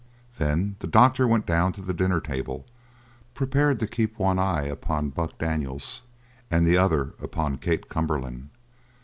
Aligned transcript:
Then 0.39 0.77
the 0.79 0.87
doctor 0.87 1.27
went 1.27 1.45
down 1.45 1.73
to 1.73 1.81
the 1.83 1.93
dinner 1.93 2.19
table 2.19 2.65
prepared 3.35 3.79
to 3.81 3.85
keep 3.85 4.17
one 4.17 4.39
eye 4.39 4.63
upon 4.63 5.11
Buck 5.11 5.37
Daniels 5.37 6.01
and 6.49 6.65
the 6.65 6.75
other 6.75 7.13
upon 7.21 7.59
Kate 7.59 7.87
Cumberland. 7.87 8.49